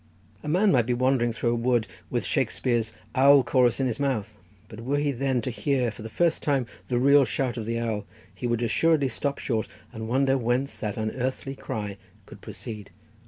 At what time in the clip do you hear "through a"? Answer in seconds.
1.31-1.53